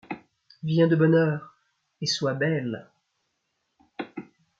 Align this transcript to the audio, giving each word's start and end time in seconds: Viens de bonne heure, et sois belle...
Viens 0.63 0.87
de 0.89 0.95
bonne 0.95 1.13
heure, 1.15 1.53
et 2.01 2.07
sois 2.07 2.33
belle... 2.33 2.89